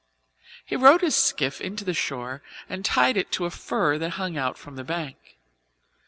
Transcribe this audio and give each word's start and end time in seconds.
He 0.65 0.75
rowed 0.75 1.01
his 1.01 1.15
skiff 1.15 1.61
into 1.61 1.85
the 1.85 1.93
shore 1.93 2.41
and 2.67 2.83
tied 2.83 3.17
it 3.17 3.31
to 3.33 3.45
a 3.45 3.51
fir 3.51 3.99
that 3.99 4.13
hung 4.13 4.35
out 4.35 4.57
from 4.57 4.75
the 4.75 4.83
bank. 4.83 5.37